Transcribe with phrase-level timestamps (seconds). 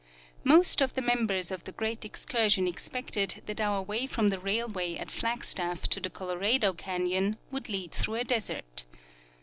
[0.43, 4.39] Most of the members of the great ex cursion expected that our way from the
[4.39, 8.85] railway at Flagstaff to the Colorado canyon would lead through a desert.